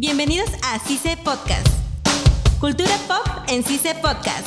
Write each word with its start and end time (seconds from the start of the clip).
Bienvenidos 0.00 0.48
a 0.62 0.78
CICE 0.78 1.16
Podcast. 1.24 1.66
Cultura 2.60 2.94
pop 3.08 3.26
en 3.48 3.64
CICE 3.64 3.96
Podcast. 3.96 4.46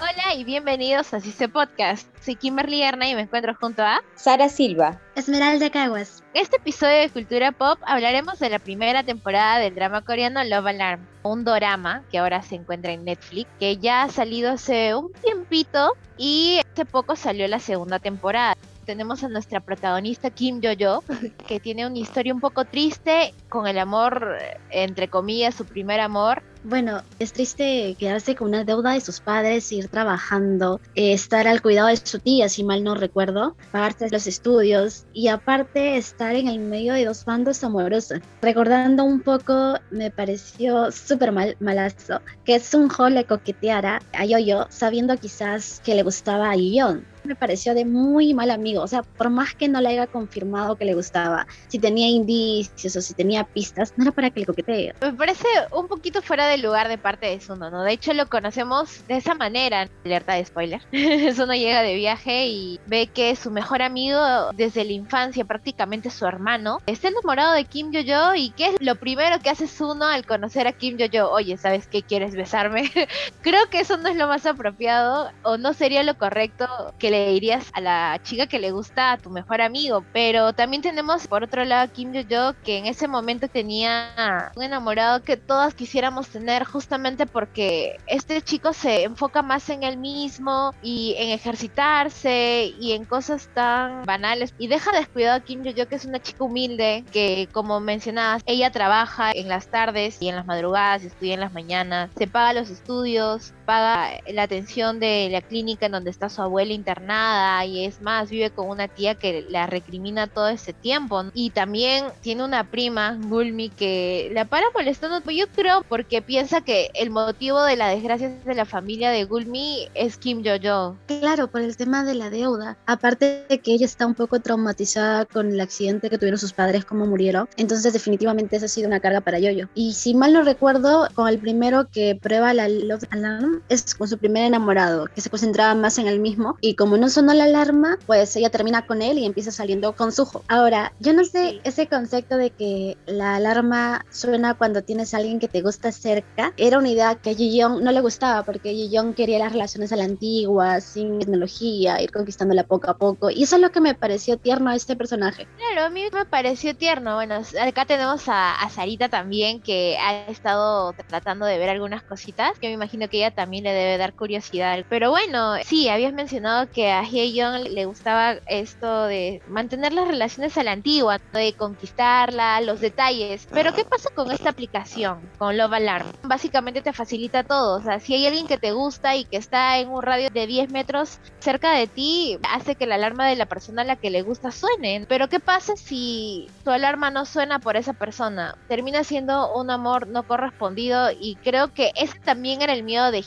Hola 0.00 0.34
y 0.36 0.44
bienvenidos 0.44 1.12
a 1.12 1.20
CICE 1.20 1.48
Podcast. 1.48 2.06
Soy 2.20 2.36
Kimberly 2.36 2.84
Erna 2.84 3.08
y 3.08 3.16
me 3.16 3.22
encuentro 3.22 3.56
junto 3.60 3.82
a 3.82 4.00
Sara 4.14 4.48
Silva. 4.48 5.00
Esmeralda 5.16 5.70
Caguas. 5.70 6.22
En 6.34 6.42
este 6.42 6.58
episodio 6.58 7.00
de 7.00 7.10
Cultura 7.10 7.50
Pop 7.50 7.80
hablaremos 7.84 8.38
de 8.38 8.50
la 8.50 8.60
primera 8.60 9.02
temporada 9.02 9.58
del 9.58 9.74
drama 9.74 10.02
coreano 10.02 10.44
Love 10.44 10.68
Alarm, 10.68 11.04
un 11.24 11.42
dorama 11.42 12.04
que 12.12 12.18
ahora 12.18 12.42
se 12.42 12.54
encuentra 12.54 12.92
en 12.92 13.06
Netflix, 13.06 13.50
que 13.58 13.78
ya 13.78 14.04
ha 14.04 14.08
salido 14.08 14.52
hace 14.52 14.94
un 14.94 15.12
tiempito 15.14 15.94
y 16.16 16.60
hace 16.60 16.84
poco 16.84 17.16
salió 17.16 17.48
la 17.48 17.58
segunda 17.58 17.98
temporada 17.98 18.54
tenemos 18.84 19.22
a 19.22 19.28
nuestra 19.28 19.60
protagonista 19.60 20.30
Kim 20.30 20.60
Yo-yo, 20.60 21.02
que 21.46 21.60
tiene 21.60 21.86
una 21.86 21.98
historia 21.98 22.34
un 22.34 22.40
poco 22.40 22.64
triste 22.64 23.34
con 23.48 23.66
el 23.66 23.78
amor, 23.78 24.38
entre 24.70 25.08
comillas, 25.08 25.54
su 25.54 25.64
primer 25.64 26.00
amor. 26.00 26.42
Bueno, 26.62 27.02
es 27.18 27.32
triste 27.32 27.96
quedarse 27.98 28.34
con 28.34 28.48
una 28.48 28.64
deuda 28.64 28.92
de 28.92 29.00
sus 29.00 29.20
padres, 29.20 29.72
ir 29.72 29.88
trabajando, 29.88 30.78
eh, 30.94 31.14
estar 31.14 31.48
al 31.48 31.62
cuidado 31.62 31.88
de 31.88 31.96
su 31.96 32.18
tía, 32.18 32.50
si 32.50 32.64
mal 32.64 32.84
no 32.84 32.94
recuerdo, 32.94 33.56
pagarse 33.72 34.10
los 34.10 34.26
estudios 34.26 35.06
y 35.14 35.28
aparte 35.28 35.96
estar 35.96 36.36
en 36.36 36.48
el 36.48 36.58
medio 36.58 36.92
de 36.92 37.06
dos 37.06 37.24
bandos 37.24 37.64
amorosos. 37.64 38.20
Recordando 38.42 39.04
un 39.04 39.22
poco, 39.22 39.78
me 39.90 40.10
pareció 40.10 40.92
súper 40.92 41.32
mal, 41.32 41.56
malazo 41.60 42.20
que 42.44 42.60
Sun 42.60 42.90
Ho 42.98 43.08
le 43.08 43.24
coqueteara 43.24 44.02
a 44.12 44.26
Yo-Yo 44.26 44.66
sabiendo 44.68 45.16
quizás 45.16 45.80
que 45.82 45.94
le 45.94 46.02
gustaba 46.02 46.50
a 46.50 46.56
Yeon 46.56 47.06
me 47.24 47.34
pareció 47.34 47.74
de 47.74 47.84
muy 47.84 48.34
mal 48.34 48.50
amigo. 48.50 48.82
O 48.82 48.88
sea, 48.88 49.02
por 49.02 49.30
más 49.30 49.54
que 49.54 49.68
no 49.68 49.80
le 49.80 49.88
haya 49.88 50.06
confirmado 50.06 50.76
que 50.76 50.84
le 50.84 50.94
gustaba, 50.94 51.46
si 51.68 51.78
tenía 51.78 52.08
indicios 52.08 52.96
o 52.96 53.00
si 53.00 53.14
tenía 53.14 53.44
pistas, 53.44 53.92
no 53.96 54.04
era 54.04 54.12
para 54.12 54.30
que 54.30 54.40
le 54.40 54.46
coquetee. 54.46 54.94
Me 55.00 55.12
parece 55.12 55.46
un 55.72 55.88
poquito 55.88 56.22
fuera 56.22 56.46
de 56.46 56.58
lugar 56.58 56.88
de 56.88 56.98
parte 56.98 57.26
de 57.26 57.40
Suno, 57.40 57.70
¿no? 57.70 57.82
De 57.82 57.92
hecho, 57.92 58.12
lo 58.12 58.28
conocemos 58.28 59.06
de 59.08 59.16
esa 59.16 59.34
manera. 59.34 59.88
Alerta 60.04 60.34
de 60.34 60.44
spoiler. 60.44 60.82
Suno 61.34 61.54
llega 61.54 61.82
de 61.82 61.94
viaje 61.94 62.46
y 62.46 62.80
ve 62.86 63.06
que 63.06 63.36
su 63.36 63.50
mejor 63.50 63.82
amigo 63.82 64.20
desde 64.54 64.84
la 64.84 64.92
infancia, 64.92 65.44
prácticamente 65.44 66.10
su 66.10 66.26
hermano, 66.26 66.80
está 66.86 67.08
enamorado 67.08 67.52
de 67.52 67.64
Kim 67.64 67.90
Yo-Yo 67.92 68.34
y 68.34 68.50
¿qué 68.50 68.66
es 68.66 68.74
lo 68.80 68.96
primero 68.96 69.38
que 69.40 69.50
hace 69.50 69.66
Suno 69.66 70.06
al 70.06 70.26
conocer 70.26 70.66
a 70.66 70.72
Kim 70.72 70.96
Yo-Yo? 70.96 71.30
Oye, 71.30 71.56
¿sabes 71.56 71.86
qué? 71.86 72.02
¿Quieres 72.02 72.34
besarme? 72.34 72.90
Creo 73.42 73.68
que 73.70 73.80
eso 73.80 73.96
no 73.96 74.08
es 74.08 74.16
lo 74.16 74.26
más 74.26 74.46
apropiado 74.46 75.30
o 75.42 75.56
no 75.56 75.72
sería 75.72 76.02
lo 76.02 76.16
correcto 76.16 76.66
que 76.98 77.09
le 77.10 77.32
dirías 77.32 77.66
a 77.72 77.80
la 77.80 78.20
chica 78.22 78.46
que 78.46 78.58
le 78.58 78.70
gusta 78.70 79.12
a 79.12 79.18
tu 79.18 79.30
mejor 79.30 79.60
amigo. 79.60 80.04
Pero 80.12 80.52
también 80.52 80.82
tenemos 80.82 81.26
por 81.26 81.42
otro 81.42 81.64
lado 81.64 81.82
a 81.82 81.88
Kim 81.88 82.12
Yo-Jo 82.12 82.54
que 82.64 82.78
en 82.78 82.86
ese 82.86 83.08
momento 83.08 83.48
tenía 83.48 84.50
un 84.56 84.62
enamorado 84.62 85.22
que 85.22 85.36
todas 85.36 85.74
quisiéramos 85.74 86.28
tener 86.28 86.64
justamente 86.64 87.26
porque 87.26 87.96
este 88.06 88.40
chico 88.42 88.72
se 88.72 89.04
enfoca 89.04 89.42
más 89.42 89.68
en 89.70 89.82
él 89.82 89.96
mismo 89.96 90.72
y 90.82 91.14
en 91.18 91.30
ejercitarse 91.30 92.72
y 92.78 92.92
en 92.92 93.04
cosas 93.04 93.48
tan 93.54 94.04
banales 94.04 94.54
y 94.58 94.68
deja 94.68 94.92
descuidado 94.92 95.38
a 95.38 95.40
Kim 95.40 95.62
Yo-Jo 95.62 95.88
que 95.88 95.96
es 95.96 96.04
una 96.04 96.20
chica 96.20 96.44
humilde 96.44 97.04
que 97.12 97.48
como 97.52 97.80
mencionabas 97.80 98.42
ella 98.46 98.70
trabaja 98.70 99.32
en 99.32 99.48
las 99.48 99.68
tardes 99.68 100.20
y 100.20 100.28
en 100.28 100.36
las 100.36 100.46
madrugadas, 100.46 101.02
estudia 101.02 101.34
en 101.34 101.40
las 101.40 101.52
mañanas, 101.52 102.10
se 102.16 102.26
paga 102.26 102.52
los 102.52 102.70
estudios, 102.70 103.52
paga 103.64 104.10
la 104.26 104.42
atención 104.42 105.00
de 105.00 105.28
la 105.30 105.40
clínica 105.40 105.86
en 105.86 105.92
donde 105.92 106.10
está 106.10 106.28
su 106.28 106.42
abuela 106.42 106.72
internada 106.72 106.99
nada 107.00 107.64
y 107.64 107.84
es 107.84 108.00
más, 108.00 108.30
vive 108.30 108.50
con 108.50 108.68
una 108.68 108.88
tía 108.88 109.14
que 109.14 109.44
la 109.48 109.66
recrimina 109.66 110.26
todo 110.26 110.48
ese 110.48 110.72
tiempo. 110.72 111.24
Y 111.34 111.50
también 111.50 112.06
tiene 112.20 112.44
una 112.44 112.70
prima, 112.70 113.18
Gulmi, 113.20 113.68
que 113.70 114.30
la 114.32 114.44
para 114.44 114.66
molestando, 114.74 115.20
yo 115.30 115.46
creo 115.48 115.82
porque 115.88 116.22
piensa 116.22 116.60
que 116.60 116.90
el 116.94 117.10
motivo 117.10 117.62
de 117.62 117.76
la 117.76 117.88
desgracia 117.88 118.28
de 118.28 118.54
la 118.54 118.64
familia 118.64 119.10
de 119.10 119.24
Gulmi 119.24 119.88
es 119.94 120.16
Kim 120.16 120.42
Yo-Jo. 120.42 120.96
Claro, 121.06 121.48
por 121.48 121.60
el 121.60 121.76
tema 121.76 122.04
de 122.04 122.14
la 122.14 122.30
deuda. 122.30 122.76
Aparte 122.86 123.46
de 123.48 123.58
que 123.60 123.72
ella 123.72 123.86
está 123.86 124.06
un 124.06 124.14
poco 124.14 124.40
traumatizada 124.40 125.24
con 125.24 125.52
el 125.52 125.60
accidente 125.60 126.10
que 126.10 126.18
tuvieron 126.18 126.38
sus 126.38 126.52
padres, 126.52 126.84
como 126.84 127.06
murieron. 127.06 127.48
Entonces 127.56 127.92
definitivamente 127.92 128.56
esa 128.56 128.66
ha 128.66 128.68
sido 128.68 128.88
una 128.88 129.00
carga 129.00 129.20
para 129.20 129.38
Yo-Yo. 129.38 129.66
Y 129.74 129.92
si 129.94 130.14
mal 130.14 130.32
no 130.32 130.42
recuerdo, 130.42 131.08
con 131.14 131.28
el 131.28 131.38
primero 131.38 131.88
que 131.90 132.18
prueba 132.20 132.54
la 132.54 132.68
Love 132.68 133.04
Alarm 133.10 133.62
es 133.68 133.94
con 133.94 134.08
su 134.08 134.18
primer 134.18 134.44
enamorado, 134.44 135.06
que 135.06 135.20
se 135.20 135.30
concentraba 135.30 135.74
más 135.74 135.98
en 135.98 136.06
el 136.06 136.20
mismo 136.20 136.56
y 136.60 136.74
como 136.74 136.89
no 136.96 137.08
sonó 137.08 137.34
la 137.34 137.44
alarma, 137.44 137.98
pues 138.06 138.34
ella 138.36 138.50
termina 138.50 138.86
con 138.86 139.02
él 139.02 139.18
y 139.18 139.26
empieza 139.26 139.50
saliendo 139.50 139.94
con 139.94 140.12
Sujo. 140.12 140.42
Ahora, 140.48 140.92
yo 141.00 141.12
no 141.12 141.24
sé 141.24 141.60
ese 141.64 141.86
concepto 141.86 142.36
de 142.36 142.50
que 142.50 142.96
la 143.06 143.36
alarma 143.36 144.04
suena 144.10 144.54
cuando 144.54 144.82
tienes 144.82 145.14
a 145.14 145.18
alguien 145.18 145.38
que 145.38 145.48
te 145.48 145.62
gusta 145.62 145.92
cerca. 145.92 146.52
Era 146.56 146.78
una 146.78 146.88
idea 146.88 147.14
que 147.14 147.30
a 147.30 147.34
Ji 147.34 147.60
no 147.60 147.92
le 147.92 148.00
gustaba 148.00 148.42
porque 148.42 148.74
Ji 148.74 148.90
quería 149.14 149.38
las 149.38 149.52
relaciones 149.52 149.92
a 149.92 149.96
la 149.96 150.04
antigua, 150.04 150.80
sin 150.80 151.18
tecnología, 151.18 152.00
ir 152.00 152.10
conquistándola 152.10 152.64
poco 152.64 152.90
a 152.90 152.96
poco. 152.96 153.30
Y 153.30 153.42
eso 153.42 153.56
es 153.56 153.62
lo 153.62 153.70
que 153.70 153.80
me 153.80 153.94
pareció 153.94 154.36
tierno 154.36 154.70
a 154.70 154.76
este 154.76 154.96
personaje. 154.96 155.46
Claro, 155.56 155.86
a 155.86 155.90
mí 155.90 156.04
me 156.12 156.24
pareció 156.24 156.76
tierno. 156.76 157.14
Bueno, 157.16 157.42
acá 157.60 157.84
tenemos 157.84 158.28
a, 158.28 158.54
a 158.54 158.70
Sarita 158.70 159.08
también 159.08 159.60
que 159.60 159.96
ha 159.98 160.26
estado 160.26 160.92
tratando 161.08 161.46
de 161.46 161.58
ver 161.58 161.70
algunas 161.70 162.02
cositas. 162.02 162.58
que 162.58 162.68
me 162.68 162.74
imagino 162.74 163.08
que 163.08 163.18
ella 163.18 163.30
también 163.30 163.64
le 163.64 163.72
debe 163.72 163.98
dar 163.98 164.14
curiosidad. 164.14 164.84
Pero 164.88 165.10
bueno, 165.10 165.56
sí, 165.64 165.88
habías 165.88 166.12
mencionado 166.12 166.70
que 166.70 166.79
a 166.88 167.02
Young 167.04 167.68
le 167.68 167.84
gustaba 167.84 168.36
esto 168.46 169.04
de 169.04 169.42
mantener 169.48 169.92
las 169.92 170.08
relaciones 170.08 170.56
a 170.56 170.62
la 170.62 170.72
antigua, 170.72 171.18
de 171.32 171.52
conquistarla, 171.54 172.60
los 172.60 172.80
detalles. 172.80 173.46
Pero 173.52 173.74
¿qué 173.74 173.84
pasa 173.84 174.10
con 174.14 174.30
esta 174.30 174.50
aplicación, 174.50 175.20
con 175.38 175.56
Love 175.56 175.74
Alarm? 175.74 176.12
Básicamente 176.22 176.82
te 176.82 176.92
facilita 176.92 177.42
todo. 177.42 177.78
O 177.78 177.82
sea, 177.82 178.00
si 178.00 178.14
hay 178.14 178.26
alguien 178.26 178.46
que 178.46 178.58
te 178.58 178.72
gusta 178.72 179.16
y 179.16 179.24
que 179.24 179.36
está 179.36 179.78
en 179.78 179.88
un 179.88 180.02
radio 180.02 180.30
de 180.30 180.46
10 180.46 180.70
metros 180.70 181.18
cerca 181.40 181.72
de 181.72 181.86
ti, 181.86 182.38
hace 182.48 182.74
que 182.74 182.86
la 182.86 182.94
alarma 182.94 183.28
de 183.28 183.36
la 183.36 183.46
persona 183.46 183.82
a 183.82 183.84
la 183.84 183.96
que 183.96 184.10
le 184.10 184.22
gusta 184.22 184.50
suene. 184.50 185.04
Pero 185.08 185.28
¿qué 185.28 185.40
pasa 185.40 185.76
si 185.76 186.48
tu 186.64 186.70
alarma 186.70 187.10
no 187.10 187.26
suena 187.26 187.58
por 187.58 187.76
esa 187.76 187.92
persona? 187.92 188.56
Termina 188.68 189.04
siendo 189.04 189.52
un 189.54 189.70
amor 189.70 190.06
no 190.06 190.22
correspondido 190.22 191.10
y 191.10 191.36
creo 191.36 191.72
que 191.72 191.92
ese 191.96 192.18
también 192.20 192.62
era 192.62 192.72
el 192.72 192.82
miedo 192.82 193.10
de 193.10 193.24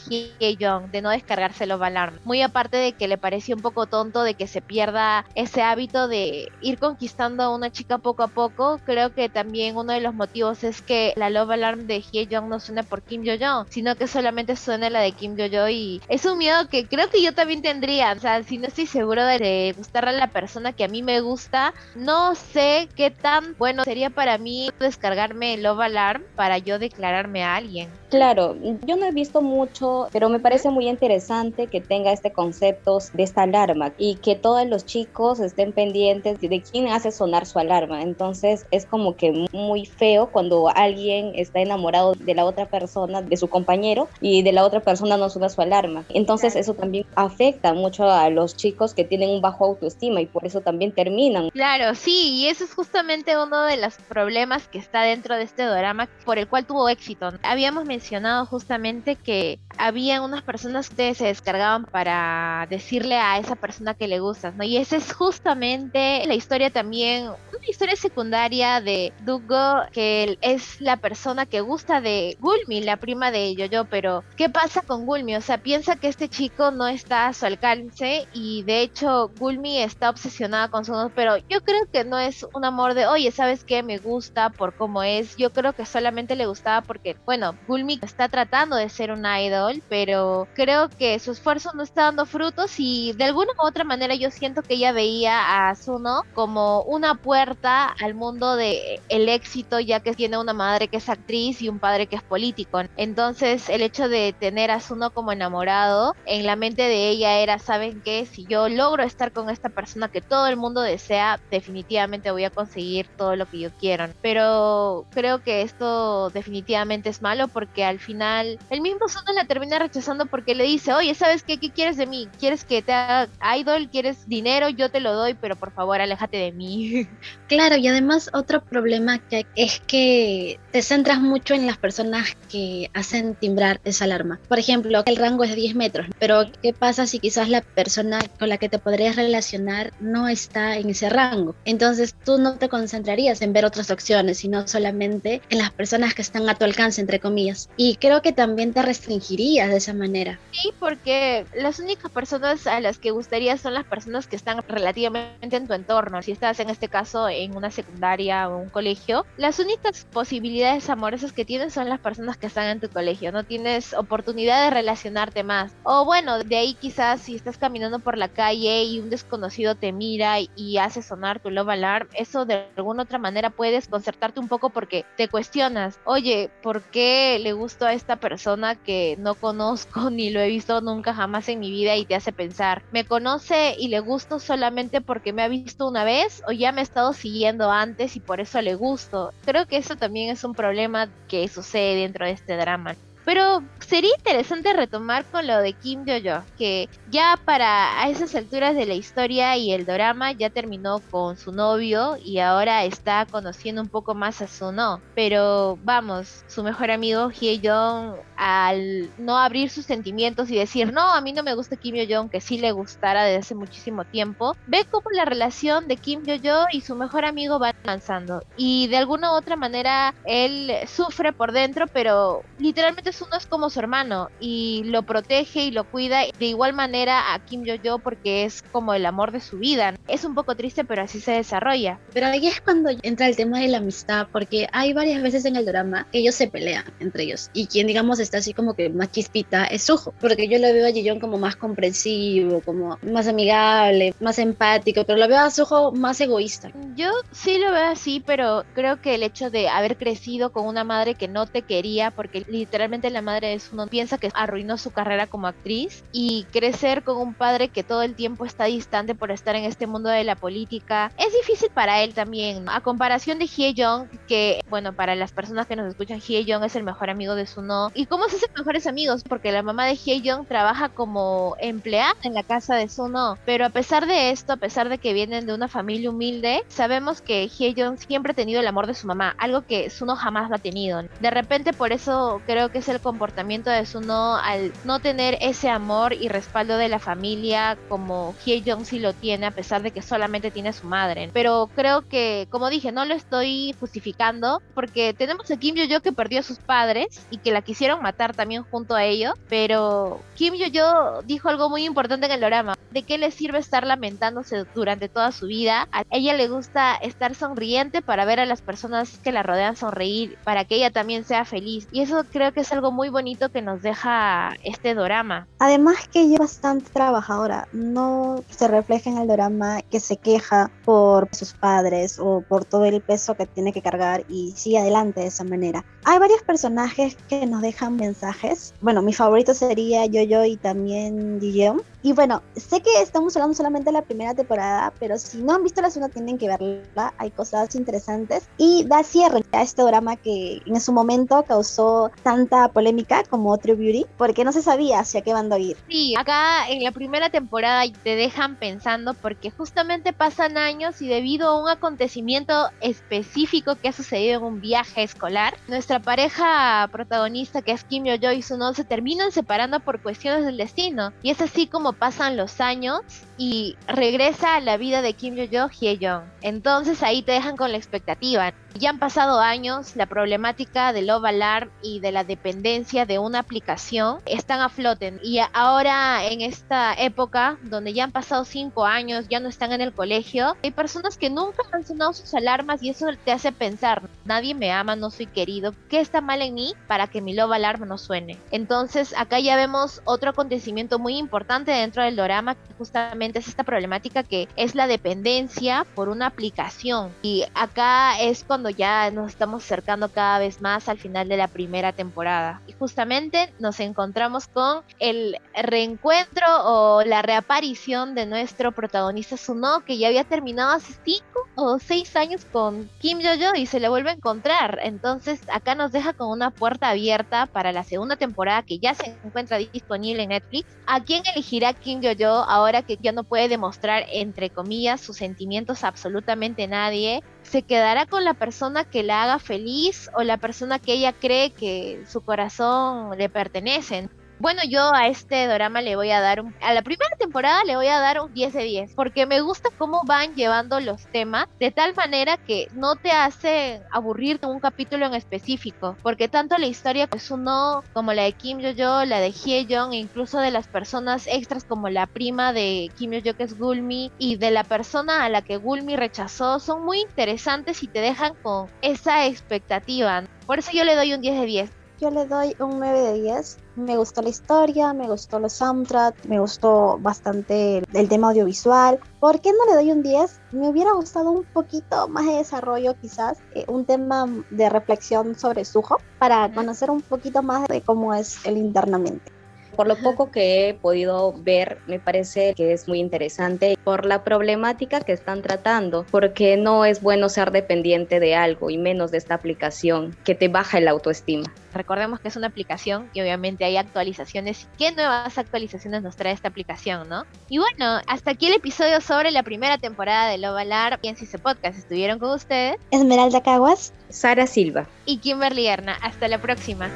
Young, 0.60 0.92
de 0.92 1.02
no 1.02 1.10
descargarse 1.10 1.66
Love 1.66 1.84
Alarm. 1.84 2.20
Muy 2.24 2.42
aparte 2.42 2.78
de 2.78 2.94
que 2.94 3.08
le 3.08 3.18
parece 3.18 3.43
un 3.52 3.62
poco 3.62 3.88
tonto 3.88 4.24
de 4.24 4.36
que 4.36 4.48
se 4.48 4.62
pierda 4.62 5.26
ese 5.36 5.62
hábito 5.62 6.08
de 6.08 6.48
ir 6.60 6.78
conquistando 6.80 7.44
a 7.44 7.54
una 7.54 7.72
chica 7.72 7.98
poco 7.98 8.24
a 8.24 8.30
poco. 8.30 8.80
Creo 8.86 9.12
que 9.14 9.30
también 9.30 9.76
uno 9.76 9.92
de 9.94 10.02
los 10.02 10.14
motivos 10.14 10.64
es 10.64 10.82
que 10.82 11.14
la 11.18 11.30
Love 11.30 11.52
Alarm 11.52 11.86
de 11.88 12.02
Hye 12.02 12.28
Jong 12.32 12.48
no 12.48 12.60
suene 12.60 12.84
por 12.84 13.04
Kim 13.04 13.24
Yo 13.24 13.34
Jong, 13.40 13.68
sino 13.70 13.96
que 13.96 14.08
solamente 14.08 14.56
suene 14.56 14.90
la 14.90 15.02
de 15.02 15.12
Kim 15.12 15.36
Yo 15.36 15.48
Yo 15.48 15.68
y 15.68 16.02
es 16.08 16.26
un 16.26 16.38
miedo 16.38 16.68
que 16.70 16.88
creo 16.88 17.10
que 17.10 17.22
yo 17.22 17.34
también 17.34 17.62
tendría. 17.62 18.14
O 18.14 18.20
sea, 18.20 18.44
si 18.44 18.58
no 18.58 18.68
estoy 18.68 18.86
seguro 18.88 19.26
de 19.26 19.74
gustarle 19.76 20.12
a 20.12 20.14
la 20.14 20.32
persona 20.32 20.74
que 20.74 20.86
a 20.86 20.88
mí 20.88 21.04
me 21.04 21.20
gusta, 21.22 21.74
no 21.96 22.36
sé 22.36 22.90
qué 22.96 23.12
tan 23.12 23.56
bueno 23.58 23.84
sería 23.84 24.10
para 24.10 24.38
mí 24.38 24.70
descargarme 24.80 25.58
Love 25.58 25.82
Alarm 25.82 26.24
para 26.36 26.58
yo 26.60 26.80
declararme 26.80 27.44
a 27.44 27.56
alguien. 27.56 28.03
Claro, 28.14 28.56
yo 28.86 28.96
no 28.96 29.08
he 29.08 29.12
visto 29.12 29.42
mucho, 29.42 30.08
pero 30.12 30.30
me 30.30 30.40
parece 30.40 30.70
muy 30.70 30.88
interesante 30.88 31.66
que 31.66 31.82
tenga 31.82 32.12
este 32.12 32.32
concepto 32.32 33.00
de 33.12 33.24
esta 33.24 33.42
alarma 33.42 33.92
y 33.98 34.18
que 34.18 34.36
todos 34.36 34.68
los 34.68 34.86
chicos 34.86 35.40
estén 35.40 35.74
pendientes 35.74 36.40
de 36.40 36.62
quién 36.62 36.90
hace 36.90 37.12
sonar 37.12 37.48
su 37.48 37.58
alarma. 37.58 38.04
Entonces 38.04 38.68
es 38.70 38.86
como 38.86 39.16
que 39.16 39.48
muy 39.52 39.88
feo 39.88 40.30
cuando 40.30 40.70
alguien 40.76 41.32
está 41.34 41.62
enamorado 41.62 42.14
de 42.14 42.36
la 42.36 42.46
otra 42.46 42.68
persona, 42.68 43.24
de 43.24 43.36
su 43.36 43.48
compañero, 43.48 44.10
y 44.22 44.44
de 44.44 44.52
la 44.52 44.64
otra 44.64 44.82
persona 44.82 45.18
no 45.18 45.28
suena 45.32 45.50
su 45.50 45.62
alarma. 45.62 46.06
Entonces 46.10 46.56
eso 46.56 46.76
también 46.76 47.08
afecta 47.16 47.74
mucho 47.74 48.08
a 48.08 48.30
los 48.30 48.56
chicos 48.56 48.94
que 48.94 49.06
tienen 49.06 49.32
un 49.32 49.42
bajo 49.42 49.66
autoestima 49.66 50.22
y 50.22 50.28
por 50.28 50.46
eso 50.46 50.62
también 50.62 50.92
terminan. 50.92 51.50
Claro, 51.50 51.96
sí, 51.96 52.36
y 52.36 52.46
eso 52.46 52.64
es 52.64 52.76
justamente 52.76 53.36
uno 53.40 53.64
de 53.64 53.78
los 53.78 53.96
problemas 54.08 54.68
que 54.68 54.78
está 54.78 55.02
dentro 55.02 55.36
de 55.36 55.42
este 55.42 55.64
drama 55.64 56.08
por 56.26 56.38
el 56.38 56.48
cual 56.48 56.68
tuvo 56.68 56.90
éxito. 56.90 57.32
Habíamos 57.42 57.86
mencionado 57.86 58.03
justamente 58.50 59.16
que 59.16 59.60
había 59.78 60.22
unas 60.22 60.44
personas 60.44 60.90
que 60.90 61.14
se 61.14 61.26
descargaban 61.26 61.86
para 61.86 62.68
decirle 62.70 63.18
a 63.18 63.38
esa 63.38 63.56
persona 63.56 63.94
que 63.94 64.08
le 64.08 64.20
gustas, 64.20 64.56
¿no? 64.56 64.64
Y 64.64 64.78
esa 64.78 64.98
es 64.98 65.14
justamente 65.14 66.24
la 66.26 66.36
historia 66.36 66.70
también, 66.70 67.28
una 67.28 67.68
historia 67.68 67.96
secundaria 67.96 68.82
de 68.82 69.14
Dugo, 69.22 69.84
que 69.92 70.38
es 70.42 70.80
la 70.82 70.98
persona 70.98 71.46
que 71.46 71.62
gusta 71.62 72.02
de 72.02 72.38
Gulmi, 72.40 72.82
la 72.82 72.98
prima 72.98 73.32
de 73.32 73.56
Yoyo, 73.56 73.86
pero 73.86 74.24
¿qué 74.38 74.50
pasa 74.50 74.82
con 74.82 75.06
Gulmi? 75.06 75.36
O 75.36 75.42
sea, 75.42 75.58
piensa 75.58 75.96
que 75.96 76.08
este 76.08 76.30
chico 76.30 76.72
no 76.72 76.88
está 76.88 77.28
a 77.28 77.34
su 77.34 77.46
alcance 77.46 78.28
y 78.34 78.64
de 78.64 78.82
hecho 78.82 79.30
Gulmi 79.38 79.82
está 79.82 80.10
obsesionada 80.10 80.70
con 80.70 80.86
su 80.86 80.94
pero 81.16 81.38
yo 81.50 81.62
creo 81.62 81.82
que 81.92 82.04
no 82.04 82.20
es 82.20 82.46
un 82.54 82.66
amor 82.66 82.94
de, 82.94 83.08
oye, 83.08 83.32
¿sabes 83.32 83.64
qué? 83.64 83.84
Me 83.84 83.98
gusta 83.98 84.50
por 84.50 84.76
cómo 84.76 85.04
es. 85.04 85.36
Yo 85.38 85.52
creo 85.52 85.74
que 85.74 85.86
solamente 85.86 86.36
le 86.36 86.46
gustaba 86.46 86.82
porque, 86.82 87.18
bueno, 87.26 87.58
Gulmi 87.68 87.93
Está 88.02 88.30
tratando 88.30 88.76
de 88.76 88.90
ser 88.90 89.12
un 89.12 89.26
idol, 89.26 89.82
pero 89.90 90.48
creo 90.54 90.90
que 90.90 91.20
su 91.20 91.32
esfuerzo 91.32 91.72
no 91.74 91.84
está 91.84 92.04
dando 92.04 92.26
frutos 92.26 92.76
y 92.78 93.14
de 93.14 93.26
alguna 93.26 93.52
u 93.58 93.68
otra 93.68 93.84
manera 93.84 94.16
yo 94.16 94.32
siento 94.32 94.62
que 94.62 94.76
ella 94.76 94.92
veía 94.92 95.70
a 95.70 95.76
Suno 95.76 96.24
como 96.34 96.82
una 96.84 97.16
puerta 97.16 97.94
al 98.02 98.16
mundo 98.16 98.56
de 98.56 99.00
el 99.10 99.30
éxito 99.30 99.80
ya 99.80 100.00
que 100.00 100.14
tiene 100.14 100.38
una 100.38 100.54
madre 100.54 100.88
que 100.88 100.98
es 100.98 101.10
actriz 101.10 101.62
y 101.62 101.70
un 101.70 101.80
padre 101.80 102.08
que 102.08 102.16
es 102.16 102.24
político. 102.24 102.82
Entonces 102.98 103.70
el 103.70 103.82
hecho 103.82 104.10
de 104.10 104.34
tener 104.38 104.72
a 104.72 104.80
Suno 104.80 105.12
como 105.12 105.32
enamorado 105.32 106.16
en 106.26 106.46
la 106.46 106.56
mente 106.56 106.84
de 106.84 107.10
ella 107.10 107.40
era, 107.40 107.60
¿saben 107.60 108.02
qué? 108.02 108.26
Si 108.26 108.46
yo 108.46 108.70
logro 108.70 109.04
estar 109.04 109.32
con 109.32 109.50
esta 109.50 109.70
persona 109.70 110.08
que 110.08 110.22
todo 110.22 110.48
el 110.48 110.58
mundo 110.58 110.82
desea, 110.82 111.40
definitivamente 111.52 112.32
voy 112.32 112.44
a 112.44 112.50
conseguir 112.50 113.08
todo 113.18 113.36
lo 113.36 113.46
que 113.46 113.60
yo 113.60 113.70
quiero. 113.80 114.08
Pero 114.22 115.06
creo 115.12 115.42
que 115.42 115.62
esto 115.62 116.30
definitivamente 116.32 117.10
es 117.10 117.22
malo 117.22 117.48
porque 117.48 117.83
al 117.84 118.00
final 118.00 118.60
el 118.70 118.82
mismo 118.82 119.08
Suno 119.08 119.34
la 119.34 119.46
termina 119.46 119.80
rechazando 119.80 120.26
porque 120.26 120.56
le 120.56 120.64
dice, 120.64 120.94
oye, 120.94 121.14
¿sabes 121.16 121.44
qué? 121.44 121.58
¿Qué 121.58 121.72
quieres 121.72 121.98
de 121.98 122.06
mí? 122.06 122.28
¿Quieres 122.40 122.66
que 122.66 122.82
te 122.82 122.94
haga 122.94 123.30
idol? 123.58 123.90
¿Quieres 123.90 124.28
dinero? 124.28 124.70
Yo 124.70 124.90
te 124.90 125.00
lo 125.00 125.14
doy, 125.14 125.34
pero 125.34 125.56
por 125.56 125.72
favor, 125.72 126.02
aléjate 126.02 126.38
de 126.38 126.52
mí. 126.52 127.08
Claro, 127.48 127.76
y 127.76 127.88
además 127.88 128.32
otro 128.34 128.64
problema 128.64 129.20
que 129.20 129.46
es 129.56 129.80
que 129.86 130.60
te 130.72 130.82
centras 130.82 131.22
mucho 131.22 131.54
en 131.54 131.68
las 131.68 131.78
personas 131.78 132.36
que 132.50 132.90
hacen 132.96 133.36
timbrar 133.36 133.80
esa 133.84 134.06
alarma. 134.06 134.40
Por 134.48 134.58
ejemplo, 134.58 135.04
el 135.06 135.18
rango 135.18 135.44
es 135.44 135.52
de 135.52 135.58
10 135.58 135.76
metros, 135.76 136.08
pero 136.18 136.46
¿qué 136.64 136.74
pasa 136.74 137.06
si 137.06 137.20
quizás 137.20 137.50
la 137.50 137.62
persona 137.62 138.20
con 138.40 138.50
la 138.50 138.58
que 138.58 138.70
te 138.70 138.80
podrías 138.80 139.16
relacionar 139.18 139.94
no 140.00 140.28
está 140.30 140.78
en 140.78 140.90
ese 140.90 141.10
rango? 141.10 141.54
Entonces 141.64 142.16
tú 142.26 142.40
no 142.40 142.56
te 142.56 142.70
concentrarías 142.70 143.42
en 143.44 143.54
ver 143.54 143.66
otras 143.66 143.92
opciones, 143.92 144.40
sino 144.40 144.68
solamente 144.68 145.42
en 145.50 145.60
las 145.60 145.72
personas 145.72 146.16
que 146.16 146.24
están 146.24 146.50
a 146.50 146.56
tu 146.56 146.66
alcance, 146.66 147.02
entre 147.02 147.20
comillas. 147.20 147.63
Y 147.78 147.96
creo 147.98 148.22
que 148.22 148.34
también 148.34 148.74
te 148.74 148.82
restringirías 148.82 149.70
de 149.70 149.78
esa 149.78 149.94
manera. 149.94 150.40
Sí, 150.52 150.72
porque 150.80 151.46
las 151.54 151.80
únicas 151.80 152.12
personas 152.12 152.68
a 152.68 152.80
las 152.80 152.98
que 153.00 153.12
gustaría 153.12 153.58
son 153.58 153.74
las 153.74 153.86
personas 153.86 154.28
que 154.28 154.36
están 154.36 154.62
relativamente 154.68 155.56
en 155.58 155.68
tu 155.68 155.74
entorno. 155.74 156.22
Si 156.22 156.32
estás 156.32 156.60
en 156.60 156.70
este 156.70 156.88
caso 156.88 157.28
en 157.30 157.56
una 157.56 157.72
secundaria 157.72 158.50
o 158.50 158.58
un 158.58 158.70
colegio, 158.70 159.26
las 159.38 159.60
únicas 159.60 160.06
posibilidades 160.12 160.90
amorosas 160.90 161.32
que 161.32 161.46
tienes 161.46 161.74
son 161.74 161.90
las 161.90 162.00
personas 162.00 162.38
que 162.38 162.48
están 162.48 162.68
en 162.68 162.80
tu 162.80 162.90
colegio. 162.90 163.32
No 163.32 163.44
tienes 163.44 163.94
oportunidad 163.94 164.66
de 164.66 164.76
relacionarte 164.76 165.44
más. 165.44 165.74
O 165.84 166.06
bueno, 166.06 166.40
de 166.40 166.56
ahí 166.56 166.76
quizás 166.76 167.22
si 167.22 167.36
estás 167.36 167.58
caminando 167.58 168.00
por 168.00 168.18
la 168.18 168.28
calle 168.28 168.84
y 168.84 169.00
un 169.00 169.10
desconocido 169.10 169.76
te 169.76 169.92
mira 169.92 170.38
y 170.40 170.78
hace 170.78 171.02
sonar 171.02 171.40
tu 171.40 171.50
love 171.50 171.70
alarm, 171.70 172.08
eso 172.14 172.46
de 172.46 172.66
alguna 172.76 173.04
otra 173.04 173.18
manera 173.18 173.50
puedes 173.50 173.88
concertarte 173.88 174.40
un 174.40 174.48
poco 174.48 174.70
porque 174.70 175.06
te 175.18 175.28
cuestionas, 175.28 176.00
oye, 176.06 176.50
¿por 176.62 176.82
qué 176.84 177.40
le 177.42 177.53
gusto 177.54 177.86
a 177.86 177.94
esta 177.94 178.18
persona 178.18 178.76
que 178.76 179.16
no 179.20 179.36
conozco 179.36 180.10
ni 180.12 180.30
lo 180.32 180.40
he 180.42 180.48
visto 180.48 180.82
nunca 180.82 181.14
jamás 181.14 181.48
en 181.50 181.60
mi 181.60 181.72
vida 181.72 181.96
y 181.96 182.06
te 182.06 182.16
hace 182.16 182.34
pensar, 182.34 182.84
¿me 182.90 183.06
conoce 183.06 183.76
y 183.78 183.88
le 183.90 184.00
gusto 184.00 184.40
solamente 184.40 185.02
porque 185.02 185.34
me 185.34 185.44
ha 185.44 185.48
visto 185.48 185.88
una 185.88 186.04
vez 186.04 186.42
o 186.48 186.52
ya 186.52 186.72
me 186.72 186.82
ha 186.82 186.84
estado 186.84 187.14
siguiendo 187.14 187.72
antes 187.72 188.16
y 188.16 188.22
por 188.22 188.42
eso 188.42 188.62
le 188.62 188.76
gusto? 188.76 189.34
Creo 189.46 189.66
que 189.68 189.78
eso 189.78 189.96
también 189.96 190.32
es 190.32 190.44
un 190.44 190.56
problema 190.56 191.12
que 191.28 191.48
sucede 191.48 191.96
dentro 192.02 192.26
de 192.26 192.32
este 192.34 192.56
drama. 192.58 192.96
Pero 193.26 193.62
sería 193.80 194.12
interesante 194.18 194.74
retomar 194.74 195.28
con 195.30 195.48
lo 195.48 195.58
de 195.60 195.74
Kim 195.76 196.04
Yo-yo, 196.06 196.44
que 196.58 196.90
ya 197.06 197.36
para 197.46 198.02
a 198.04 198.10
esas 198.10 198.36
alturas 198.36 198.76
de 198.76 198.86
la 198.86 198.96
historia 198.96 199.56
y 199.58 199.72
el 199.72 199.86
drama 199.86 200.34
ya 200.34 200.50
terminó 200.50 201.02
con 201.10 201.38
su 201.38 201.52
novio 201.54 202.16
y 202.20 202.40
ahora 202.40 202.84
está 202.86 203.26
conociendo 203.26 203.82
un 203.82 203.90
poco 203.90 204.14
más 204.16 204.42
a 204.42 204.48
su 204.48 204.72
no. 204.74 205.04
Pero 205.14 205.78
vamos, 205.82 206.44
su 206.48 206.64
mejor 206.64 206.92
amigo 206.92 207.30
Hye 207.30 207.62
Jong 207.64 208.22
al 208.36 209.14
no 209.18 209.38
abrir 209.38 209.70
sus 209.70 209.86
sentimientos 209.86 210.50
y 210.50 210.56
decir, 210.58 210.92
no, 210.92 211.14
a 211.14 211.22
mí 211.22 211.32
no 211.34 211.44
me 211.44 211.56
gusta 211.56 211.78
Kim 211.78 211.96
Yo-jong, 211.96 212.30
que 212.30 212.42
sí 212.42 212.58
le 212.58 212.72
gustara 212.74 213.24
desde 213.24 213.40
hace 213.40 213.56
muchísimo 213.56 214.04
tiempo, 214.06 214.54
ve 214.66 214.86
cómo 214.90 215.04
la 215.16 215.26
relación 215.26 215.88
de 215.88 215.98
Kim 215.98 216.24
Yo-yo 216.26 216.66
y 216.72 216.82
su 216.82 216.96
mejor 216.96 217.26
amigo 217.26 217.60
va 217.60 217.72
avanzando. 217.86 218.42
Y 218.56 218.88
de 218.88 218.98
alguna 218.98 219.32
u 219.32 219.36
otra 219.36 219.56
manera 219.56 220.14
él 220.24 220.72
sufre 220.88 221.32
por 221.34 221.52
dentro, 221.54 221.86
pero 221.94 222.46
literalmente 222.58 223.13
uno 223.22 223.38
es 223.38 223.46
como 223.46 223.70
su 223.70 223.80
hermano 223.80 224.30
y 224.40 224.84
lo 224.86 225.04
protege 225.04 225.66
y 225.66 225.72
lo 225.72 225.84
cuida 225.84 226.22
de 226.38 226.46
igual 226.46 226.74
manera 226.74 227.34
a 227.34 227.40
Kim 227.40 227.64
Yo-yo 227.64 228.00
porque 228.00 228.46
es 228.46 228.62
como 228.72 228.94
el 228.94 229.06
amor 229.06 229.32
de 229.32 229.40
su 229.40 229.58
vida. 229.58 229.94
Es 230.08 230.24
un 230.24 230.36
poco 230.36 230.56
triste, 230.56 230.84
pero 230.84 231.04
así 231.04 231.20
se 231.20 231.32
desarrolla. 231.32 232.00
Pero 232.14 232.28
ahí 232.28 232.48
es 232.48 232.62
cuando 232.62 232.92
entra 233.02 233.28
el 233.28 233.36
tema 233.36 233.60
de 233.60 233.68
la 233.68 233.78
amistad, 233.78 234.28
porque 234.32 234.68
hay 234.72 234.94
varias 234.94 235.22
veces 235.22 235.46
en 235.46 235.56
el 235.56 235.66
drama 235.66 236.08
que 236.12 236.20
ellos 236.20 236.36
se 236.36 236.48
pelean 236.48 236.86
entre 237.00 237.24
ellos 237.24 237.50
y 237.54 237.68
quien 237.68 237.88
digamos 237.88 238.20
está 238.20 238.38
así 238.38 238.54
como 238.54 238.74
que 238.74 238.90
más 238.90 239.12
chispita 239.12 239.66
es 239.66 239.84
Suho, 239.84 240.14
porque 240.20 240.48
yo 240.48 240.60
lo 240.60 240.74
veo 240.74 240.88
a 240.88 240.92
Jillon 240.92 241.20
como 241.20 241.38
más 241.38 241.56
comprensivo, 241.56 242.62
como 242.62 242.98
más 243.02 243.28
amigable, 243.28 244.14
más 244.20 244.40
empático, 244.40 245.04
pero 245.06 245.20
lo 245.20 245.28
veo 245.28 245.40
a 245.40 245.52
Suho 245.52 245.92
más 245.92 246.20
egoísta. 246.22 246.72
Yo 246.96 247.12
sí 247.32 247.58
lo 247.58 247.72
veo 247.72 247.88
así, 247.88 248.22
pero 248.26 248.64
creo 248.74 249.02
que 249.02 249.16
el 249.16 249.24
hecho 249.24 249.50
de 249.50 249.70
haber 249.70 249.98
crecido 249.98 250.52
con 250.52 250.68
una 250.68 250.84
madre 250.84 251.16
que 251.16 251.28
no 251.28 251.46
te 251.46 251.62
quería, 251.62 252.12
porque 252.12 252.44
literalmente 252.48 253.03
la 253.10 253.22
madre 253.22 253.50
de 253.50 253.60
Suno 253.60 253.88
piensa 253.88 254.18
que 254.18 254.32
arruinó 254.34 254.78
su 254.78 254.92
carrera 254.92 255.28
como 255.28 255.48
actriz 255.48 256.04
y 256.12 256.46
crecer 256.52 257.04
con 257.04 257.18
un 257.18 257.34
padre 257.34 257.70
que 257.70 257.84
todo 257.84 258.02
el 258.04 258.16
tiempo 258.16 258.46
está 258.46 258.66
distante 258.66 259.16
por 259.16 259.32
estar 259.32 259.56
en 259.56 259.64
este 259.66 259.88
mundo 259.88 260.10
de 260.10 260.24
la 260.24 260.36
política 260.36 261.12
es 261.18 261.34
difícil 261.34 261.70
para 261.74 262.02
él 262.04 262.14
también. 262.14 262.68
A 262.70 262.82
comparación 262.82 263.40
de 263.40 263.46
Hye 263.46 263.74
Jong, 263.78 264.08
que 264.28 264.62
bueno, 264.70 264.94
para 264.94 265.16
las 265.16 265.32
personas 265.32 265.68
que 265.68 265.76
nos 265.76 265.88
escuchan, 265.88 266.20
Hye 266.20 266.46
Jong 266.48 266.64
es 266.64 266.76
el 266.76 266.84
mejor 266.84 267.10
amigo 267.10 267.36
de 267.36 267.46
Suno. 267.46 267.92
¿Y 267.94 268.06
cómo 268.06 268.28
se 268.28 268.38
hacen 268.38 268.52
mejores 268.56 268.88
amigos? 268.88 269.24
Porque 269.24 269.52
la 269.52 269.64
mamá 269.64 269.86
de 269.86 269.96
Hye 269.96 270.22
Jong 270.24 270.48
trabaja 270.48 270.90
como 270.90 271.56
empleada 271.60 272.16
en 272.24 272.34
la 272.34 272.44
casa 272.44 272.76
de 272.76 272.90
Suno. 272.90 273.38
Pero 273.46 273.66
a 273.66 273.70
pesar 273.70 274.06
de 274.06 274.32
esto, 274.32 274.54
a 274.54 274.58
pesar 274.58 274.90
de 274.90 274.98
que 274.98 275.14
vienen 275.14 275.46
de 275.46 275.54
una 275.54 275.68
familia 275.68 276.10
humilde, 276.10 276.64
sabemos 276.68 277.22
que 277.22 277.48
Hye 277.48 277.74
Jong 277.78 277.98
siempre 277.98 278.32
ha 278.32 278.36
tenido 278.36 278.60
el 278.60 278.68
amor 278.68 278.88
de 278.88 278.94
su 278.94 279.08
mamá, 279.08 279.36
algo 279.38 279.66
que 279.66 279.90
Suno 279.90 280.16
jamás 280.16 280.50
lo 280.50 280.56
ha 280.56 280.60
tenido. 280.60 281.04
De 281.20 281.32
repente 281.32 281.74
por 281.74 281.92
eso 281.92 282.42
creo 282.46 282.70
que 282.70 282.80
es 282.80 282.90
el 282.90 282.93
comportamiento 283.00 283.70
de 283.70 283.86
Suno 283.86 284.36
al 284.38 284.74
no 284.84 285.00
tener 285.00 285.38
ese 285.42 285.70
amor 285.70 286.14
y 286.14 286.28
respaldo 286.30 286.78
de 286.78 286.90
la 286.90 287.00
familia 287.00 287.78
como 287.88 288.36
Hye 288.46 288.64
Jong 288.66 288.86
sí 288.86 289.00
lo 289.00 289.14
tiene 289.14 289.46
a 289.46 289.52
pesar 289.52 289.82
de 289.82 289.92
que 289.92 290.02
solamente 290.02 290.52
tiene 290.52 290.70
a 290.70 290.74
su 290.74 290.88
madre. 290.88 291.30
Pero 291.34 291.70
creo 291.76 292.02
que, 292.04 292.48
como 292.50 292.70
dije, 292.70 292.92
no 292.92 293.06
lo 293.06 293.14
estoy 293.14 293.76
justificando 293.80 294.62
porque 294.74 295.14
tenemos 295.14 295.50
a 295.52 295.58
Kim 295.58 295.76
Yo-yo 295.76 296.02
que 296.02 296.12
perdió 296.12 296.40
a 296.40 296.44
sus 296.44 296.60
padres 296.60 297.26
y 297.30 297.38
que 297.38 297.52
la 297.52 297.62
quisieron 297.62 298.02
matar 298.02 298.36
también 298.36 298.64
junto 298.64 298.96
a 298.96 299.04
ellos, 299.04 299.34
pero 299.50 300.20
Kim 300.36 300.54
Yo-yo 300.56 301.22
dijo 301.26 301.50
algo 301.50 301.70
muy 301.70 301.86
importante 301.86 302.26
en 302.26 302.32
el 302.32 302.42
drama. 302.42 302.74
¿De 302.92 303.04
qué 303.04 303.18
le 303.18 303.32
sirve 303.32 303.58
estar 303.58 303.88
lamentándose 303.88 304.66
durante 304.76 305.10
toda 305.10 305.32
su 305.32 305.48
vida? 305.48 305.88
A 305.92 306.04
ella 306.12 306.34
le 306.34 306.48
gusta 306.48 306.96
estar 306.96 307.34
sonriente 307.36 308.02
para 308.02 308.26
ver 308.26 308.40
a 308.40 308.46
las 308.46 308.62
personas 308.62 309.20
que 309.20 309.32
la 309.32 309.44
rodean 309.44 309.76
sonreír, 309.76 310.38
para 310.44 310.66
que 310.66 310.76
ella 310.76 310.92
también 310.92 311.24
sea 311.24 311.46
feliz. 311.46 311.88
Y 311.92 312.02
eso 312.02 312.24
creo 312.32 312.52
que 312.52 312.62
es 312.62 312.72
algo 312.72 312.83
muy 312.92 313.10
bonito 313.10 313.50
que 313.50 313.62
nos 313.62 313.82
deja 313.82 314.52
este 314.64 314.96
drama. 314.96 315.48
Además 315.60 316.08
que 316.12 316.22
ella 316.22 316.36
es 316.36 316.40
bastante 316.40 316.90
trabajadora, 316.92 317.68
no 317.72 318.44
se 318.50 318.68
refleja 318.68 319.10
en 319.10 319.18
el 319.18 319.28
drama 319.28 319.82
que 319.82 320.00
se 320.00 320.18
queja 320.18 320.72
por 320.86 321.30
sus 321.34 321.54
padres 321.54 322.20
o 322.20 322.42
por 322.48 322.66
todo 322.66 322.86
el 322.86 323.02
peso 323.02 323.36
que 323.36 323.46
tiene 323.46 323.74
que 323.74 323.82
cargar 323.82 324.24
y 324.30 324.54
sigue 324.56 324.80
adelante 324.80 325.22
de 325.22 325.28
esa 325.28 325.44
manera. 325.44 325.86
Hay 326.06 326.20
varios 326.20 326.42
personajes 326.44 327.16
que 327.30 327.46
nos 327.46 327.62
dejan 327.62 327.96
mensajes. 327.96 328.74
Bueno, 328.82 329.02
mi 329.02 329.14
favorito 329.14 329.54
sería 329.54 330.06
Yo-Yo 330.06 330.44
y 330.44 330.58
también 330.58 331.40
Guillaume. 331.40 331.82
Y 332.02 332.12
bueno, 332.12 332.42
sé 332.58 332.82
que 332.82 333.02
estamos 333.02 333.36
hablando 333.38 333.56
solamente 333.56 333.90
de 333.90 333.94
la 333.94 334.02
primera 334.02 334.34
temporada, 334.34 334.92
pero 335.00 335.18
si 335.18 335.42
no 335.42 335.54
han 335.54 335.64
visto 335.64 335.82
la 335.82 335.90
segunda 335.90 336.14
tienen 336.14 336.38
que 336.38 336.50
verla, 336.50 337.14
hay 337.18 337.32
cosas 337.32 337.74
interesantes. 337.76 338.50
Y 338.58 338.84
da 338.84 339.04
cierre 339.04 339.42
a 339.54 339.62
este 339.62 339.84
drama 339.84 340.18
que 340.18 340.62
en 340.66 340.82
su 340.82 340.92
momento 340.92 341.44
causó 341.48 342.12
tanta 342.22 342.68
polémica 342.74 343.24
como 343.30 343.52
otro 343.52 343.78
Beauty, 343.78 344.06
porque 344.18 344.44
no 344.44 344.52
se 344.52 344.62
sabía 344.62 345.00
hacia 345.00 345.22
qué 345.22 345.32
bando 345.34 345.58
ir. 345.58 345.78
Sí, 345.88 346.14
acá 346.18 346.68
en 346.70 346.84
la 346.84 346.92
primera 346.92 347.30
temporada 347.30 347.84
te 348.04 348.16
dejan 348.16 348.58
pensando 348.58 349.14
porque 349.14 349.52
justamente 349.52 350.14
pasan 350.14 350.58
años 350.58 351.02
y 351.02 351.08
debido 351.08 351.48
a 351.50 351.62
un 351.62 351.70
acontecimiento 351.70 352.70
específico 352.82 353.76
que 353.76 353.90
ha 353.90 353.94
sucedido 353.94 354.40
en 354.40 354.44
un 354.44 354.60
viaje 354.60 355.04
escolar, 355.04 355.56
nuestra 355.68 356.00
pareja 356.00 356.90
protagonista 356.92 357.62
que 357.62 357.72
es 357.72 357.84
Kim 357.84 358.06
Yo-jo 358.06 358.32
y 358.32 358.42
Suno 358.42 358.74
se 358.74 358.84
terminan 358.84 359.32
separando 359.32 359.80
por 359.80 360.02
cuestiones 360.02 360.46
del 360.46 360.58
destino. 360.58 361.12
Y 361.22 361.32
es 361.32 361.42
así 361.42 361.68
como 361.68 361.94
pasan 361.94 362.38
los 362.38 362.60
años 362.60 363.02
y 363.38 363.76
regresa 363.88 364.56
a 364.56 364.62
la 364.62 364.78
vida 364.78 365.02
de 365.02 365.14
Kim 365.14 365.36
Yo-jo 365.36 365.70
Hye 365.70 365.98
Jong. 366.02 366.24
Entonces 366.42 367.02
ahí 367.04 367.22
te 367.22 367.32
dejan 367.32 367.58
con 367.58 367.72
la 367.72 367.78
expectativa. 367.78 368.54
Ya 368.76 368.90
han 368.90 368.98
pasado 368.98 369.40
años, 369.40 369.96
la 369.96 370.08
problemática 370.08 370.94
del 370.94 371.08
Love 371.08 371.26
Alarm 371.26 371.70
y 371.84 372.00
de 372.00 372.12
la 372.12 372.24
dependencia 372.24 373.06
de 373.06 373.20
una 373.20 373.40
aplicación 373.40 374.18
están 374.26 374.62
a 374.62 374.70
flote. 374.70 375.20
Y 375.24 375.40
ahora 375.54 376.26
en 376.26 376.42
esta 376.42 376.94
época, 376.96 377.58
donde 377.64 377.94
ya 377.94 378.06
han 378.06 378.12
pasado 378.12 378.46
cinco 378.46 378.86
años, 378.86 379.28
ya 379.30 379.40
no 379.40 379.48
están 379.48 379.72
en 379.74 379.82
el 379.82 379.94
colegio, 379.94 380.56
hay 380.64 380.72
personas 380.72 381.18
que 381.18 381.30
nunca 381.30 381.64
han 381.72 381.86
sonado 381.86 382.14
sus 382.14 382.34
alarmas 382.34 382.82
y 382.82 382.90
eso 382.90 383.06
te 383.24 383.32
hace 383.32 383.52
pensar, 383.52 384.02
nadie 384.26 384.56
me 384.56 384.72
ama, 384.72 384.96
no 384.96 385.12
soy 385.12 385.28
querido, 385.28 385.74
¿qué 385.88 386.00
está 386.00 386.22
mal 386.22 386.42
en 386.42 386.56
mí 386.56 386.74
para 386.88 387.08
que 387.08 387.22
mi 387.22 387.34
Love 387.36 387.54
Alarm 387.54 387.88
no 387.88 388.00
suene? 388.00 388.40
Entonces 388.50 389.14
acá 389.16 389.40
ya 389.40 389.56
vemos 389.56 390.02
otro 390.06 390.32
acontecimiento 390.32 390.98
muy 390.98 391.18
importante 391.18 391.72
dentro 391.72 392.04
del 392.04 392.16
drama, 392.16 392.58
justamente 392.78 393.23
es 393.32 393.48
esta 393.48 393.64
problemática 393.64 394.24
que 394.24 394.48
es 394.56 394.76
la 394.76 394.88
dependencia 394.88 395.86
por 395.96 396.10
una 396.10 396.28
aplicación. 396.28 397.12
Y 397.22 397.46
acá 397.54 398.20
es 398.20 398.44
cuando 398.44 398.70
ya 398.70 399.10
nos 399.12 399.30
estamos 399.30 399.64
acercando 399.64 400.10
cada 400.10 400.40
vez 400.40 400.62
más 400.62 400.90
al 400.90 400.98
final 400.98 401.30
de 401.30 401.38
la 401.38 401.48
primera 401.48 401.94
temporada. 401.94 402.62
Y 402.68 402.74
justamente 402.74 403.54
nos 403.60 403.80
encontramos 403.80 404.48
con 404.48 404.84
el 405.00 405.38
reencuentro 405.56 406.46
o 406.64 407.04
la 407.04 407.22
reaparición 407.22 408.16
de 408.16 408.26
nuestro 408.26 408.72
protagonista 408.72 409.38
Suno, 409.38 409.84
que 409.86 409.98
ya 409.98 410.08
había 410.08 410.24
terminado 410.24 410.72
hace 410.72 410.94
cinco 411.04 411.48
o 411.56 411.80
seis 411.80 412.16
años 412.16 412.46
con 412.46 412.90
Kim 413.00 413.20
Yo-yo 413.20 413.54
y 413.56 413.66
se 413.66 413.80
le 413.80 413.90
vuelve 413.90 414.10
a 414.10 414.14
encontrar. 414.14 414.80
Entonces 414.84 415.40
acá 415.52 415.76
nos 415.76 415.92
deja 415.92 416.14
con 416.14 416.30
una 416.30 416.52
puerta 416.52 416.90
abierta 416.90 417.46
para 417.46 417.72
la 417.72 417.84
segunda 417.84 418.16
temporada 418.16 418.64
que 418.64 418.80
ya 418.80 418.94
se 418.94 419.16
encuentra 419.24 419.58
disponible 419.58 420.24
en 420.24 420.30
Netflix. 420.30 420.68
¿A 420.86 421.02
quién 421.02 421.24
elegirá 421.34 421.74
Kim 421.74 422.02
Yo-yo 422.02 422.30
ahora 422.30 422.82
que 422.82 422.98
ya 423.02 423.12
no 423.14 423.24
puede 423.24 423.48
demostrar, 423.50 424.06
entre 424.12 424.52
comillas, 424.52 425.02
sus 425.02 425.18
sentimientos 425.18 425.84
a 425.84 425.88
absolutamente 425.90 426.68
nadie? 426.68 427.22
¿Se 427.44 427.64
quedará 427.64 428.06
con 428.06 428.24
la 428.24 428.34
persona 428.34 428.86
que 428.86 429.04
la 429.04 429.24
haga 429.24 429.40
feliz 429.40 430.10
o 430.18 430.24
la 430.24 430.38
persona 430.38 430.80
que 430.80 430.94
ella 430.94 431.14
cree 431.14 431.54
que 431.54 432.02
su 432.06 432.22
corazón 432.22 433.18
le 433.18 433.30
pertenece? 433.30 434.08
Bueno, 434.44 434.60
yo 434.68 434.94
a 434.94 435.08
este 435.08 435.48
drama 435.48 435.80
le 435.80 435.96
voy 435.96 436.12
a 436.12 436.20
dar 436.20 436.42
un, 436.42 436.54
a 436.60 436.74
la 436.74 436.82
primera 436.82 437.16
temporada 437.18 437.64
le 437.64 437.78
voy 437.78 437.88
a 437.88 438.02
dar 438.02 438.20
un 438.20 438.34
10 438.34 438.52
de 438.52 438.64
10, 438.64 438.94
porque 438.94 439.26
me 439.26 439.40
gusta 439.40 439.70
cómo 439.78 440.02
van 440.06 440.36
llevando 440.36 440.82
los 440.82 441.08
temas 441.14 441.46
de 441.62 441.72
tal 441.72 441.96
manera 441.96 442.36
que 442.36 442.68
no 442.74 442.98
te 442.98 443.12
hace 443.12 443.82
aburrirte 443.90 444.46
un 444.46 444.60
capítulo 444.60 445.06
en 445.06 445.14
específico, 445.14 445.96
porque 446.04 446.28
tanto 446.28 446.58
la 446.58 446.68
historia 446.68 447.08
es 447.16 447.32
uno 447.32 447.86
como 447.94 448.12
la 448.12 448.24
de 448.24 448.34
Kim 448.34 448.60
Yo-yo, 448.60 449.06
la 449.06 449.22
de 449.22 449.32
Hye-jong 449.32 449.94
e 449.94 450.00
incluso 450.00 450.40
de 450.40 450.52
las 450.52 450.68
personas 450.68 451.26
extras 451.28 451.64
como 451.64 451.88
la 451.88 452.06
prima 452.06 452.52
de 452.52 452.92
Kim 452.98 453.12
Yo-yo 453.12 453.38
que 453.38 453.44
es 453.44 453.58
Gulmi 453.58 454.12
y 454.18 454.36
de 454.36 454.52
la 454.52 454.66
persona 454.66 455.24
a 455.24 455.30
la 455.30 455.42
que 455.42 455.56
Gulmi 455.56 455.96
rechazó 455.96 456.60
son 456.60 456.84
muy 456.84 457.00
interesantes 457.00 457.82
y 457.82 457.88
te 457.88 458.00
dejan 458.00 458.34
con 458.44 458.68
esa 458.82 459.26
expectativa. 459.26 460.26
Por 460.46 460.60
eso 460.60 460.72
yo 460.74 460.84
le 460.84 460.98
doy 460.98 461.14
un 461.14 461.22
10 461.22 461.40
de 461.40 461.46
10 461.46 461.84
yo 462.04 462.10
le 462.10 462.26
doy 462.26 462.54
un 462.60 462.80
9 462.80 463.00
de 463.00 463.22
10. 463.22 463.58
Me 463.76 463.98
gustó 463.98 464.22
la 464.22 464.30
historia, 464.30 464.94
me 464.94 465.08
gustó 465.08 465.40
los 465.40 465.54
soundtrack, 465.54 466.26
me 466.26 466.40
gustó 466.40 467.00
bastante 467.00 467.82
el 467.94 468.10
tema 468.10 468.30
audiovisual. 468.30 469.00
¿Por 469.20 469.42
qué 469.42 469.52
no 469.52 469.66
le 469.66 469.74
doy 469.74 469.92
un 469.92 470.04
10? 470.04 470.42
Me 470.52 470.70
hubiera 470.70 470.94
gustado 470.94 471.32
un 471.32 471.44
poquito 471.44 472.08
más 472.08 472.26
de 472.26 472.34
desarrollo 472.34 472.96
quizás, 473.02 473.40
eh, 473.56 473.66
un 473.68 473.86
tema 473.86 474.28
de 474.52 474.70
reflexión 474.70 475.36
sobre 475.36 475.66
Suho 475.66 475.98
para 476.20 476.54
conocer 476.54 476.92
un 476.92 477.02
poquito 477.02 477.42
más 477.42 477.68
de 477.68 477.82
cómo 477.82 478.14
es 478.14 478.46
el 478.46 478.58
internamente. 478.58 479.32
Por 479.76 479.88
lo 479.88 479.96
poco 479.96 480.32
que 480.32 480.70
he 480.70 480.74
podido 480.74 481.34
ver, 481.38 481.80
me 481.88 482.00
parece 482.00 482.54
que 482.56 482.74
es 482.74 482.88
muy 482.88 483.00
interesante 483.00 483.78
por 483.84 484.06
la 484.06 484.24
problemática 484.24 485.02
que 485.02 485.14
están 485.14 485.42
tratando, 485.42 486.06
porque 486.12 486.58
no 486.58 486.86
es 486.86 487.02
bueno 487.02 487.30
ser 487.30 487.52
dependiente 487.52 488.20
de 488.20 488.36
algo 488.36 488.70
y 488.70 488.78
menos 488.78 489.12
de 489.12 489.18
esta 489.18 489.36
aplicación 489.36 490.16
que 490.24 490.36
te 490.36 490.48
baja 490.48 490.78
el 490.78 490.88
autoestima. 490.88 491.52
Recordemos 491.74 492.20
que 492.20 492.28
es 492.28 492.36
una 492.36 492.48
aplicación 492.48 493.10
y 493.14 493.22
obviamente 493.22 493.66
hay 493.66 493.78
actualizaciones. 493.78 494.68
¿Qué 494.78 494.92
nuevas 494.92 495.38
actualizaciones 495.38 496.04
nos 496.04 496.16
trae 496.16 496.32
esta 496.32 496.48
aplicación, 496.48 497.10
no? 497.10 497.26
Y 497.50 497.58
bueno, 497.58 498.00
hasta 498.08 498.32
aquí 498.32 498.48
el 498.48 498.54
episodio 498.54 499.02
sobre 499.02 499.32
la 499.32 499.44
primera 499.44 499.78
temporada 499.78 500.30
de 500.30 500.38
Love 500.38 500.60
Alarm 500.60 501.00
y 501.02 501.08
en 501.08 501.16
CICE 501.16 501.40
Podcast. 501.40 501.78
Estuvieron 501.78 502.20
con 502.20 502.30
ustedes 502.30 502.78
Esmeralda 502.92 503.42
Caguas, 503.42 503.92
Sara 504.10 504.46
Silva 504.46 504.88
y 505.06 505.18
Kimberly 505.18 505.68
Erna. 505.68 505.98
Hasta 506.02 506.28
la 506.28 506.38
próxima. 506.38 506.90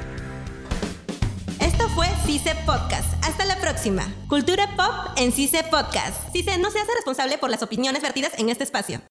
Esto 1.67 1.89
fue 1.89 2.07
CICE 2.25 2.55
Podcast. 2.65 3.13
Hasta 3.25 3.43
la 3.43 3.57
próxima. 3.57 4.07
Cultura 4.29 4.69
pop 4.77 5.11
en 5.17 5.33
CICE 5.33 5.65
Podcast. 5.65 6.31
CICE 6.31 6.57
no 6.59 6.71
se 6.71 6.79
hace 6.79 6.93
responsable 6.95 7.37
por 7.37 7.49
las 7.49 7.61
opiniones 7.61 8.01
vertidas 8.01 8.31
en 8.37 8.47
este 8.47 8.63
espacio. 8.63 9.01